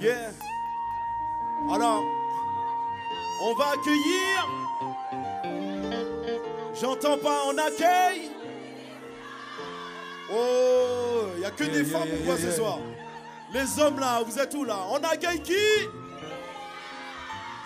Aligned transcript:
Yeah. 0.00 0.30
Alors, 1.72 2.04
on 3.42 3.54
va 3.54 3.70
accueillir. 3.72 4.48
J'entends 6.80 7.18
pas, 7.18 7.42
on 7.48 7.58
accueille. 7.58 8.30
Oh, 10.32 11.26
il 11.34 11.40
n'y 11.40 11.44
a 11.44 11.50
que 11.50 11.64
des 11.64 11.84
femmes 11.84 12.08
pour 12.08 12.24
moi 12.26 12.36
ce 12.36 12.50
soir? 12.52 12.78
Les 13.52 13.82
hommes 13.82 13.98
là, 13.98 14.22
vous 14.22 14.38
êtes 14.38 14.54
où 14.54 14.64
là? 14.64 14.78
On 14.90 14.96
accueille 14.98 15.42
qui? 15.42 15.54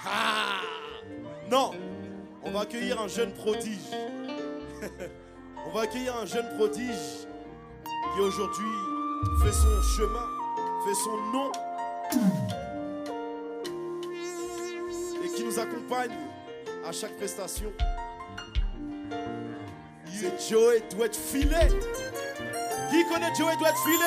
Ah 0.07 0.61
Non, 1.51 1.73
on 2.43 2.51
va 2.51 2.61
accueillir 2.61 3.01
un 3.01 3.09
jeune 3.09 3.33
prodige. 3.33 3.91
on 5.67 5.71
va 5.71 5.83
accueillir 5.83 6.17
un 6.17 6.27
jeune 6.27 6.49
prodige 6.57 7.27
qui 8.15 8.21
aujourd'hui 8.21 8.65
fait 9.43 9.53
son 9.53 9.83
chemin, 9.97 10.27
fait 10.87 10.95
son 10.95 11.17
nom 11.33 11.53
et 15.25 15.29
qui 15.35 15.45
nous 15.45 15.59
accompagne 15.59 16.13
à 16.87 16.93
chaque 16.93 17.17
prestation. 17.17 17.73
C'est 20.07 20.49
Joey 20.49 20.83
doit 20.91 21.07
être 21.07 21.17
filé. 21.17 21.69
Qui 22.91 23.05
connaît 23.09 23.35
Joey 23.35 23.57
doit 23.59 23.71
être 23.71 23.83
filé 23.85 24.05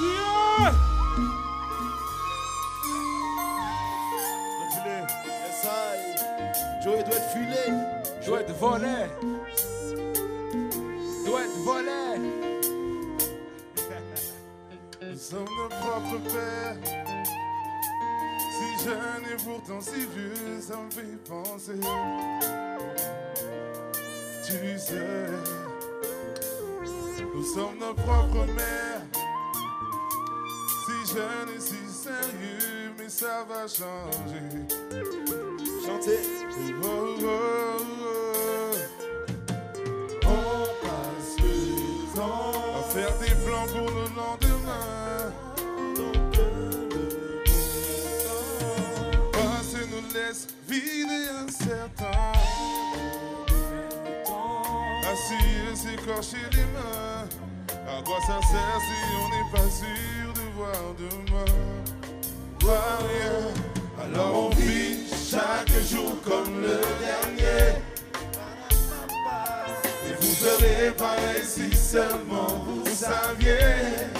yeah! 0.00 0.72
Joey 6.82 7.02
doit 7.02 7.16
être 7.16 7.30
filé. 7.30 7.64
Doit 8.24 8.40
être 8.40 8.54
volé. 8.54 9.08
Doit 11.26 11.42
être 11.42 11.58
volé. 11.64 12.47
Nous 15.30 15.36
sommes 15.36 15.56
nos 15.58 15.68
propres 15.68 16.22
pères. 16.32 16.76
Si 18.50 18.84
jeune 18.84 19.24
et 19.30 19.36
pourtant 19.44 19.80
si 19.80 20.06
vieux, 20.06 20.58
ça 20.58 20.76
me 20.78 20.90
fait 20.90 21.18
penser. 21.28 21.80
Tu 24.46 24.78
sais, 24.78 25.26
nous 27.34 27.44
sommes 27.44 27.78
nos 27.78 27.92
propres 27.92 28.46
mères. 28.54 29.02
Si 30.86 31.14
jeune 31.14 31.50
et 31.54 31.60
si 31.60 31.76
sérieux, 31.92 32.92
mais 32.96 33.10
ça 33.10 33.44
va 33.46 33.66
changer. 33.68 34.66
Chantez. 35.84 36.20
Oh, 36.82 36.86
oh, 37.22 37.82
oh. 38.02 38.76
On 40.24 40.86
passe 40.86 41.36
le 41.38 42.16
temps 42.16 42.78
à 42.78 42.82
faire 42.84 43.18
des 43.18 43.34
plans 43.44 43.66
pour 43.66 43.90
le 43.90 44.04
lendemain. 44.16 44.47
Laisse 50.28 50.48
vide 50.68 51.10
et 51.10 51.28
incertain. 51.44 52.32
Assis 55.10 55.48
et 55.72 55.76
s'écorcher 55.76 56.44
les 56.52 56.66
mains. 56.74 57.26
À 57.86 58.02
quoi 58.02 58.20
ça 58.26 58.38
sert 58.46 58.80
si 58.80 58.98
on 59.16 59.28
n'est 59.30 59.50
pas 59.50 59.68
sûr 59.70 60.28
de 60.34 60.44
voir 60.54 60.82
demain? 60.98 61.52
Alors 64.02 64.34
on 64.34 64.50
vit 64.50 64.98
chaque 65.30 65.74
jour 65.90 66.12
comme 66.22 66.60
le 66.60 66.80
dernier. 67.00 67.64
Et 70.06 70.14
vous 70.20 70.34
ferez 70.34 70.90
pareil 70.90 71.42
si 71.42 71.74
seulement 71.74 72.64
vous 72.66 72.84
saviez. 72.86 74.10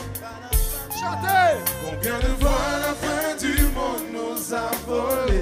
Chantez. 0.99 1.59
Combien 1.85 2.19
de 2.19 2.33
fois 2.41 2.79
la 2.81 2.95
fin 2.95 3.37
du 3.39 3.63
monde 3.75 4.07
nous 4.13 4.55
a 4.55 4.71
volé? 4.87 5.38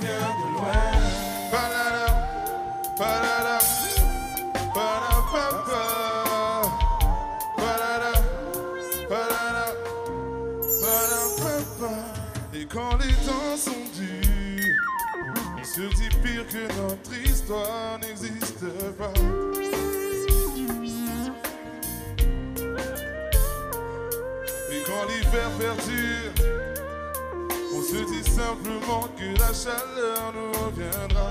Vient 0.00 0.30
de 0.38 0.58
loin. 0.58 0.94
Et 12.56 12.66
quand 12.66 12.96
les 12.96 13.12
temps 13.26 13.56
sont 13.56 13.70
durs 13.96 14.74
on 15.58 15.64
se 15.64 15.80
dit 15.96 16.08
pire 16.22 16.46
que 16.46 16.66
notre 16.80 17.14
histoire 17.26 17.98
n'existe 18.00 18.64
pas. 18.96 19.12
Et 24.70 24.82
quand 24.86 25.04
l'hiver 25.08 25.50
perdure, 25.58 26.63
se 27.94 28.04
dit 28.06 28.28
simplement 28.28 29.06
que 29.16 29.38
la 29.38 29.52
chaleur 29.52 30.32
nous 30.34 30.52
reviendra. 30.64 31.28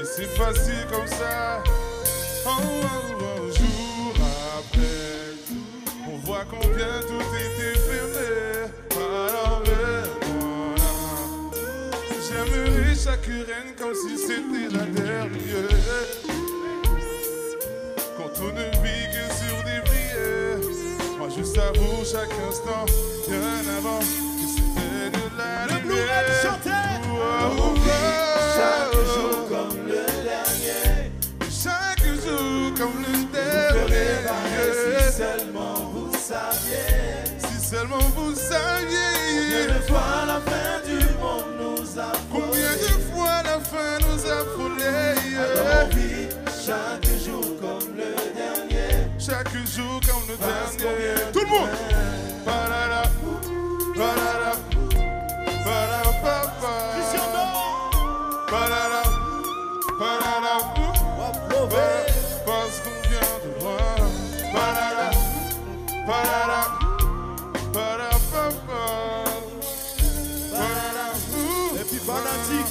Et 0.00 0.04
c'est 0.04 0.30
facile 0.36 0.86
comme 0.90 1.06
ça, 1.06 1.62
oh, 2.46 2.50
oh, 2.50 2.86
oh, 3.20 3.46
jour 3.58 4.14
après 4.58 5.26
on 6.08 6.16
voit 6.18 6.46
combien 6.50 7.00
tout 7.06 7.28
était 7.44 7.78
fermé. 7.78 8.72
Voilà. 8.94 10.02
J'aimerais 12.26 12.94
chaque 12.94 13.26
reine 13.26 13.74
comme 13.78 13.94
si 13.94 14.16
c'était 14.16 14.68
la 14.76 14.86
dernière. 14.86 15.28
Quand 18.16 18.32
on 18.40 18.75
Moi 21.26 21.34
je 21.36 21.42
savoure 21.44 22.04
chaque 22.04 22.30
instant, 22.48 22.84
bien 23.26 23.40
avant 23.76 23.98
que 23.98 24.46
c'était 24.46 25.10
de 25.10 25.24
la 25.36 25.74
Le 25.74 25.80
Blue. 25.82 25.94
Oh, 27.10 27.50
oh, 27.58 27.74
Chaque 28.54 28.94
jour 28.94 29.48
comme 29.48 29.88
le 29.88 30.04
dernier. 30.22 31.10
Chaque 31.50 32.06
jour 32.24 32.74
comme 32.78 33.02
le 33.02 33.12
Ferez 33.32 34.22
pareil 34.24 34.70
si 34.72 34.86
dernier. 34.86 35.10
seulement 35.10 35.74
vous 35.92 36.12
saviez. 36.12 37.24
Si 37.38 37.68
seulement 37.70 37.98
vous 38.14 38.32
Combien 38.32 38.36
saviez. 38.36 39.66
de 39.66 39.80
fois 39.88 40.26
la 40.28 40.40
fin 40.48 40.78
du 40.86 40.98
monde 41.18 41.50
nous 41.58 42.00
a 42.00 42.12
Combien 42.30 42.50
volé. 42.50 42.78
de 42.78 42.94
fois 43.12 43.42
la 43.42 43.58
fin 43.58 43.98
nous 43.98 44.20
a 44.30 44.32
Alors 44.32 44.46
on 44.46 45.90
frôlés 45.90 45.96
vit 45.96 46.28
chaque 46.64 47.05
Jour 49.66 50.00
comme 50.06 50.22
le 50.28 50.36
dernier. 50.36 51.32
Tout 51.32 51.40
le 51.40 51.46
monde. 51.46 51.68
Parce 62.46 62.78
qu'on 62.80 63.00
vient 63.08 63.38
de 63.42 63.50
Et 71.80 71.84
puis 71.84 71.98
fanatique. 71.98 72.70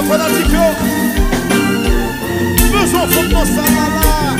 Reprends 0.00 0.14
un 0.14 0.30
petit 0.30 0.48
peu. 0.48 0.56
Deux 2.72 2.90
enfants 2.96 3.22
de 3.22 3.34
Massalala. 3.34 4.36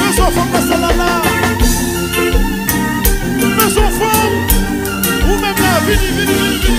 Deux 0.00 0.14
enfants 0.22 0.46
de 0.46 0.58
Deux 3.40 3.72
enfants. 3.78 4.28
Ou 5.24 5.34
même 5.40 5.58
là, 5.58 5.72
vini, 5.86 6.06
vini, 6.16 6.34
vini, 6.38 6.58
vini. 6.62 6.78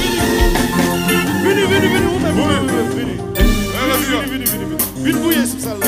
Vini, 1.44 1.64
vini, 1.68 1.88
vini, 1.88 2.08
ou 2.08 2.20
même. 2.20 2.38
Vini, 2.38 2.96
vini, 2.96 3.16
eh, 3.36 3.42
hein. 3.42 4.24
vini, 4.30 4.46
vini. 4.46 4.76
Vini 5.04 5.20
bouiller 5.20 5.46
sur 5.46 5.60
ça 5.60 5.72
là. 5.72 5.86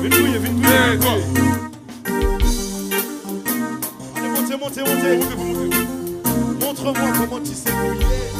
Vini 0.00 0.14
bouiller, 0.20 0.38
vini 0.38 0.54
bouiller. 0.54 0.70
Eh, 0.72 0.98
Allez. 0.98 1.24
Allez, 4.16 4.28
montez, 4.30 4.56
montez, 4.56 4.82
montez. 4.82 5.16
Montre-moi 6.60 7.08
comment 7.18 7.40
tu 7.40 7.54
sais. 7.54 8.39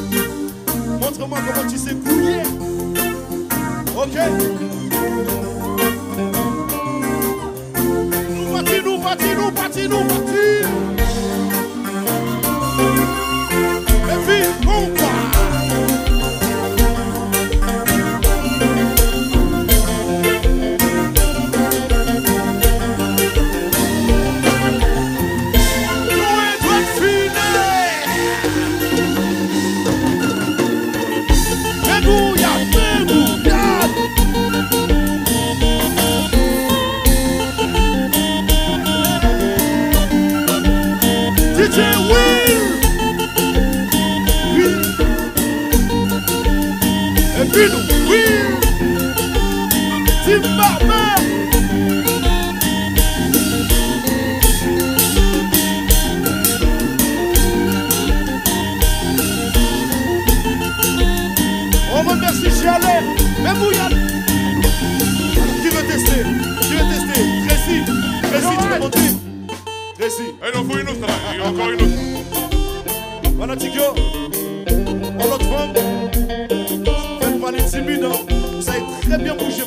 Montre-moi 1.10 1.38
comment 1.44 1.68
tu 1.68 1.76
sais 1.76 1.94
couiller. 1.94 2.42
Ok? 3.96 4.16
Nous 8.30 8.52
partis, 8.52 8.80
nous 8.84 8.98
partis, 9.00 9.34
nous 9.36 9.50
partis, 9.50 9.88
nous 9.88 10.04
partis. 10.04 10.62
Et 14.06 14.18
puis, 14.24 14.42
on 14.68 15.09
Tracy. 70.00 70.34
Il 70.50 70.58
en 70.58 70.64
faut 70.64 70.78
une 70.78 70.88
autre 70.88 71.06
a 71.06 71.46
encore 71.46 71.70
une 71.72 71.82
autre. 71.82 73.34
Voilà, 73.36 73.54
Tigio. 73.54 73.82
En 75.18 75.24
autre 75.26 75.44
femme. 75.44 75.74
Faites 77.20 77.40
pas 77.40 77.50
les 77.50 77.64
timides. 77.66 78.04
Hein. 78.04 78.12
Vous 78.54 78.62
savez 78.62 78.80
très 79.02 79.18
bien 79.18 79.34
bouger 79.34 79.59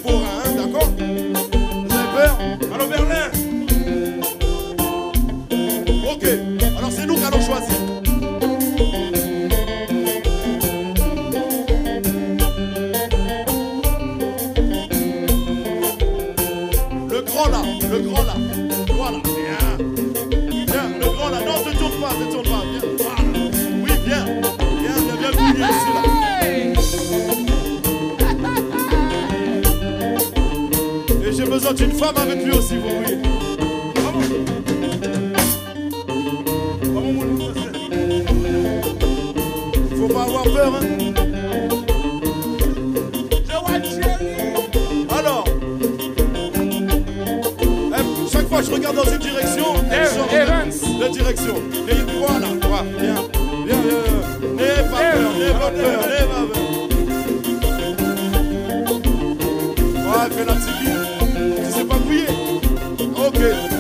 vous. 32.78 33.04
Faut 39.98 40.08
pas 40.14 40.24
avoir 40.24 40.44
peur, 40.44 40.74
hein. 40.76 40.86
Alors, 45.10 45.46
eh, 47.96 48.04
chaque 48.32 48.48
fois 48.48 48.60
que 48.60 48.66
je 48.66 48.72
regarde 48.72 48.96
dans 48.96 49.04
une 49.06 49.18
direction, 49.18 49.66
elle 49.92 50.08
change 50.08 50.32
de, 50.32 51.04
de 51.04 51.10
direction. 51.14 51.56
Et 51.88 51.96
voilà, 52.20 52.48
voilà, 52.62 52.84
bien, 53.00 53.16
bien, 53.66 53.78
bien, 53.78 54.00
bien. 54.04 54.18
N'aie 54.56 54.84
pas 54.90 55.04
peur, 55.12 55.30
n'aie 55.40 55.54
pas 55.54 55.72
peur, 55.72 56.00
n'aie 56.10 56.28
pas 56.28 56.44
peur. 56.52 56.64
Ouais, 60.06 60.28
fais 60.32 60.46
la 60.46 60.56
Ok, 63.44 63.73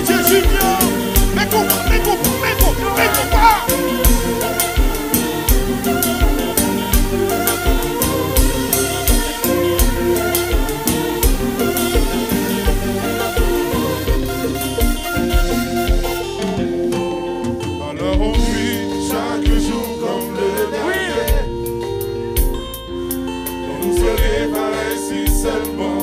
DJ 0.00 0.12
Junior. 0.28 0.78
Mais 1.34 1.44
comprends, 1.44 1.84
mais 1.90 1.98
comprends, 1.98 2.38
mais 2.40 2.54
comprends, 2.58 2.96
mais 2.96 3.08
comprends. 3.08 3.80
seulement 25.42 25.99